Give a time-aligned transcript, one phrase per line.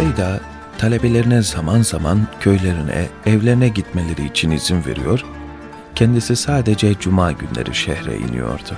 [0.00, 0.40] Seyda,
[0.78, 5.24] talebelerine zaman zaman köylerine, evlerine gitmeleri için izin veriyor,
[5.94, 8.76] kendisi sadece cuma günleri şehre iniyordu.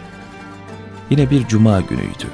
[1.10, 2.26] Yine bir cuma günüydü.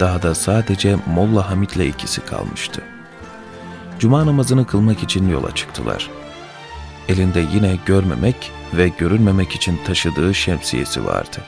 [0.00, 2.82] Daha da sadece Molla Hamit'le ikisi kalmıştı.
[3.98, 6.10] Cuma namazını kılmak için yola çıktılar.
[7.08, 11.38] Elinde yine görmemek ve görünmemek için taşıdığı şemsiyesi vardı.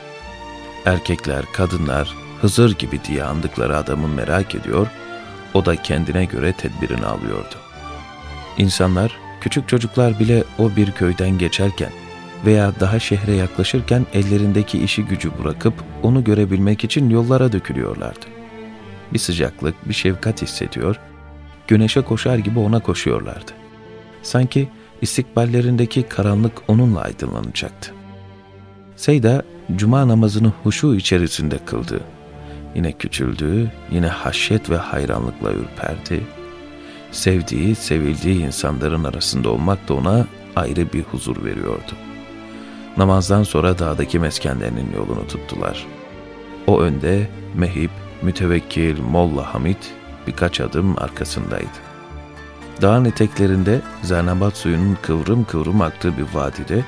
[0.84, 4.86] Erkekler, kadınlar Hızır gibi diye andıkları adamı merak ediyor,
[5.56, 7.54] o da kendine göre tedbirini alıyordu.
[8.58, 11.90] İnsanlar, küçük çocuklar bile o bir köyden geçerken
[12.46, 18.26] veya daha şehre yaklaşırken ellerindeki işi gücü bırakıp onu görebilmek için yollara dökülüyorlardı.
[19.12, 21.00] Bir sıcaklık, bir şefkat hissediyor,
[21.68, 23.52] güneşe koşar gibi ona koşuyorlardı.
[24.22, 24.68] Sanki
[25.02, 27.92] istikballerindeki karanlık onunla aydınlanacaktı.
[28.96, 29.42] Seyda,
[29.76, 32.00] cuma namazını huşu içerisinde kıldı.
[32.76, 36.22] Yine küçüldü, yine haşyet ve hayranlıkla ürperdi.
[37.12, 41.92] Sevdiği, sevildiği insanların arasında olmak da ona ayrı bir huzur veriyordu.
[42.96, 45.86] Namazdan sonra dağdaki meskenlerinin yolunu tuttular.
[46.66, 47.90] O önde, mehip,
[48.22, 49.92] mütevekkil Molla Hamit
[50.26, 51.78] birkaç adım arkasındaydı.
[52.82, 56.84] Dağın eteklerinde Zernabat suyunun kıvrım kıvrım aktığı bir vadide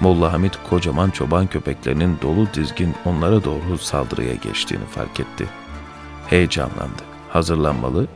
[0.00, 5.46] Molla Hamit kocaman çoban köpeklerinin dolu dizgin onlara doğru saldırıya geçtiğini fark etti.
[6.26, 8.06] Heyecanlandı, hazırlanmalı,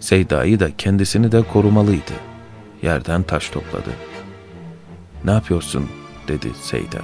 [0.00, 2.12] Seyda'yı da kendisini de korumalıydı.
[2.82, 3.90] Yerden taş topladı.
[5.24, 5.88] ''Ne yapıyorsun?''
[6.28, 7.00] dedi Seyda.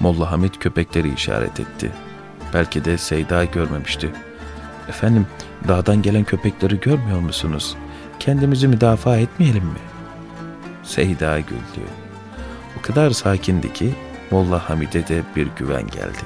[0.00, 1.90] Molla Hamit köpekleri işaret etti.
[2.54, 4.12] Belki de Seyda görmemişti.
[4.88, 5.26] ''Efendim,
[5.68, 7.76] dağdan gelen köpekleri görmüyor musunuz?
[8.18, 9.88] Kendimizi müdafaa etmeyelim mi?''
[10.82, 12.07] Seyda güldü.
[12.78, 13.94] O kadar sakindi ki
[14.30, 16.18] Molla Hamid'e de bir güven geldi.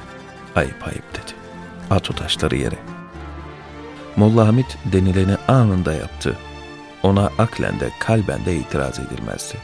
[0.56, 1.32] Ayıp ayıp dedi.
[1.90, 2.78] At o taşları yere.
[4.16, 6.36] Molla Hamid denileni anında yaptı.
[7.02, 9.56] Ona aklen de kalben de itiraz edilmezdi.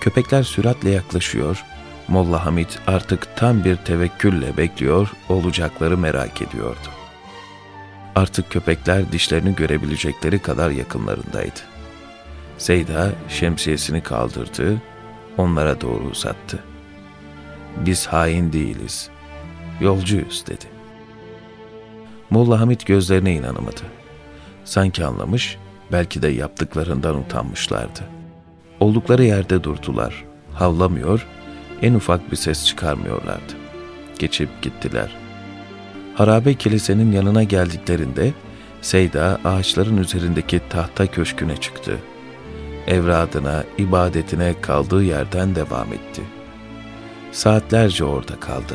[0.00, 1.64] Köpekler süratle yaklaşıyor,
[2.08, 6.88] Molla Hamid artık tam bir tevekkülle bekliyor, olacakları merak ediyordu.
[8.14, 11.60] Artık köpekler dişlerini görebilecekleri kadar yakınlarındaydı.
[12.58, 14.82] Seyda şemsiyesini kaldırdı,
[15.38, 16.58] onlara doğru uzattı.
[17.76, 19.10] Biz hain değiliz,
[19.80, 20.64] yolcuyuz dedi.
[22.30, 23.80] Molla Hamit gözlerine inanamadı.
[24.64, 25.58] Sanki anlamış,
[25.92, 28.00] belki de yaptıklarından utanmışlardı.
[28.80, 30.24] Oldukları yerde durdular,
[30.54, 31.26] havlamıyor,
[31.82, 33.52] en ufak bir ses çıkarmıyorlardı.
[34.18, 35.16] Geçip gittiler.
[36.14, 38.32] Harabe kilisenin yanına geldiklerinde
[38.82, 41.98] Seyda ağaçların üzerindeki tahta köşküne çıktı
[42.86, 46.22] evradına, ibadetine kaldığı yerden devam etti.
[47.32, 48.74] Saatlerce orada kaldı.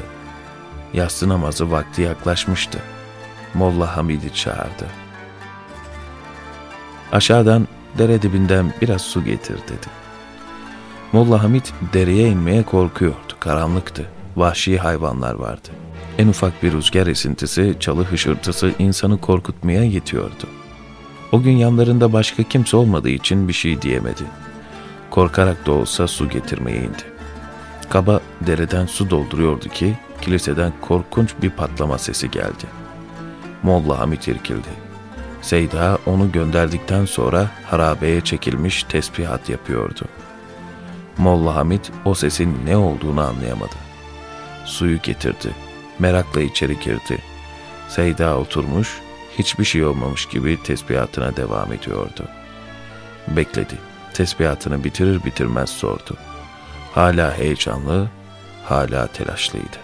[0.94, 2.80] Yatsı namazı vakti yaklaşmıştı.
[3.54, 4.86] Molla Hamid'i çağırdı.
[7.12, 9.88] Aşağıdan dere dibinden biraz su getir dedi.
[11.12, 13.16] Molla Hamid dereye inmeye korkuyordu.
[13.40, 14.06] Karanlıktı.
[14.36, 15.70] Vahşi hayvanlar vardı.
[16.18, 20.59] En ufak bir rüzgar esintisi, çalı hışırtısı insanı korkutmaya yetiyordu.
[21.32, 24.24] O gün yanlarında başka kimse olmadığı için bir şey diyemedi.
[25.10, 27.04] Korkarak da olsa su getirmeye indi.
[27.90, 32.66] Kaba dereden su dolduruyordu ki kiliseden korkunç bir patlama sesi geldi.
[33.64, 34.68] Molla Hamit irkildi.
[35.42, 40.06] Seyda onu gönderdikten sonra harabeye çekilmiş tesbihat yapıyordu.
[41.18, 43.76] Molla Hamit o sesin ne olduğunu anlayamadı.
[44.66, 45.52] Suyu getirdi.
[46.00, 47.20] Merakla içeri girdi.
[47.88, 49.00] Seyda oturmuş,
[49.40, 52.28] hiçbir şey olmamış gibi tesbihatına devam ediyordu.
[53.28, 53.76] Bekledi.
[54.14, 56.18] Tesbihatını bitirir bitirmez sordu.
[56.96, 58.10] Hala heyecanlı,
[58.66, 59.78] hala telaşlıydı.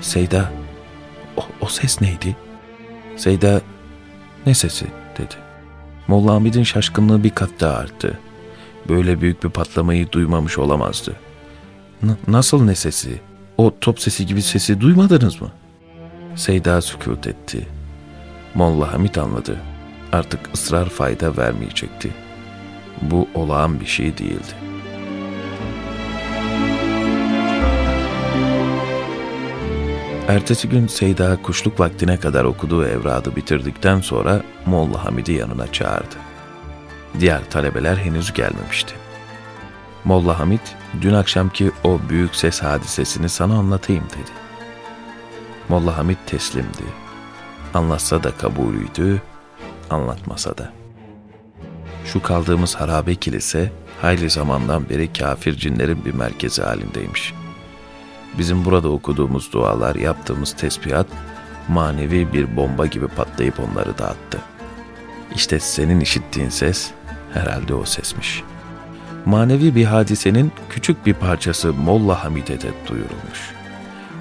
[0.00, 0.52] Seyda,
[1.36, 2.36] o, o ses neydi?
[3.16, 3.60] Seyda,
[4.46, 4.86] ne sesi
[5.18, 5.34] dedi.
[6.08, 8.18] Molla Hamid'in şaşkınlığı bir kat daha arttı.
[8.88, 11.16] Böyle büyük bir patlamayı duymamış olamazdı.
[12.02, 13.20] N- nasıl ne sesi?
[13.58, 15.50] O top sesi gibi sesi duymadınız mı?
[16.36, 17.68] Seyda sükut etti.
[18.54, 19.56] Molla Hamit anladı.
[20.12, 22.10] Artık ısrar fayda vermeyecekti.
[23.02, 24.54] Bu olağan bir şey değildi.
[30.28, 36.16] Ertesi gün Seyda kuşluk vaktine kadar okuduğu evradı bitirdikten sonra Molla Hamid'i yanına çağırdı.
[37.20, 38.94] Diğer talebeler henüz gelmemişti.
[40.04, 40.60] Molla Hamid,
[41.00, 44.41] dün akşamki o büyük ses hadisesini sana anlatayım dedi.
[45.72, 46.84] Molla Hamid teslimdi.
[47.74, 49.22] Anlatsa da kabulüydü,
[49.90, 50.72] anlatmasa da.
[52.04, 53.72] Şu kaldığımız harabe kilise
[54.02, 57.34] hayli zamandan beri kafir cinlerin bir merkezi halindeymiş.
[58.38, 61.06] Bizim burada okuduğumuz dualar, yaptığımız tesbihat
[61.68, 64.38] manevi bir bomba gibi patlayıp onları dağıttı.
[65.34, 66.90] İşte senin işittiğin ses
[67.34, 68.42] herhalde o sesmiş.
[69.26, 73.61] Manevi bir hadisenin küçük bir parçası Molla Hamid'e de duyurulmuş.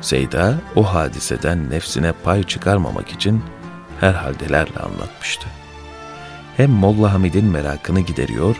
[0.01, 3.43] Seyda o hadiseden nefsine pay çıkarmamak için
[3.99, 5.47] herhaldelerle anlatmıştı.
[6.57, 8.55] Hem Molla Hamid'in merakını gideriyor,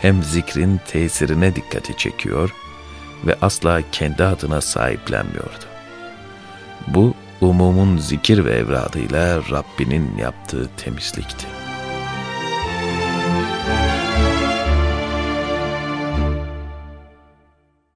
[0.00, 2.54] hem zikrin tesirine dikkati çekiyor
[3.26, 5.64] ve asla kendi adına sahiplenmiyordu.
[6.86, 11.46] Bu umumun zikir ve evradıyla Rabbinin yaptığı temizlikti.